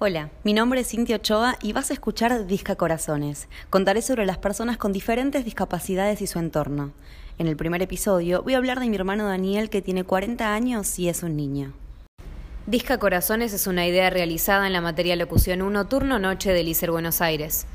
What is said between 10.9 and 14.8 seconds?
y es un niño. Disca Corazones es una idea realizada en la